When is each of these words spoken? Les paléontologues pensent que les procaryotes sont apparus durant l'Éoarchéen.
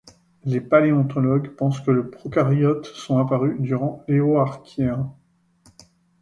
Les 0.45 0.61
paléontologues 0.61 1.49
pensent 1.55 1.79
que 1.79 1.91
les 1.91 2.01
procaryotes 2.01 2.87
sont 2.87 3.19
apparus 3.19 3.61
durant 3.61 4.03
l'Éoarchéen. 4.07 5.13